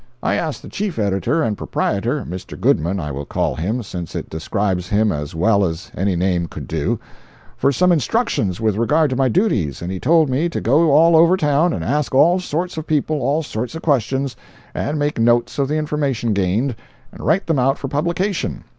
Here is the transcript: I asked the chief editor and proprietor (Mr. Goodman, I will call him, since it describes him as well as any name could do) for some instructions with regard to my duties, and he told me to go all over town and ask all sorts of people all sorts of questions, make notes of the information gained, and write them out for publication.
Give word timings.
I 0.23 0.33
asked 0.33 0.63
the 0.63 0.67
chief 0.67 0.97
editor 0.97 1.43
and 1.43 1.55
proprietor 1.55 2.25
(Mr. 2.27 2.59
Goodman, 2.59 2.99
I 2.99 3.11
will 3.11 3.23
call 3.23 3.53
him, 3.53 3.83
since 3.83 4.15
it 4.15 4.31
describes 4.31 4.87
him 4.87 5.11
as 5.11 5.35
well 5.35 5.63
as 5.63 5.91
any 5.95 6.15
name 6.15 6.47
could 6.47 6.67
do) 6.67 6.99
for 7.55 7.71
some 7.71 7.91
instructions 7.91 8.59
with 8.59 8.77
regard 8.77 9.11
to 9.11 9.15
my 9.15 9.29
duties, 9.29 9.79
and 9.79 9.91
he 9.91 9.99
told 9.99 10.27
me 10.27 10.49
to 10.49 10.59
go 10.59 10.89
all 10.91 11.15
over 11.15 11.37
town 11.37 11.71
and 11.71 11.83
ask 11.83 12.15
all 12.15 12.39
sorts 12.39 12.77
of 12.77 12.87
people 12.87 13.21
all 13.21 13.43
sorts 13.43 13.75
of 13.75 13.83
questions, 13.83 14.35
make 14.73 15.19
notes 15.19 15.59
of 15.59 15.67
the 15.67 15.77
information 15.77 16.33
gained, 16.33 16.75
and 17.11 17.23
write 17.23 17.45
them 17.45 17.59
out 17.59 17.77
for 17.77 17.87
publication. 17.87 18.63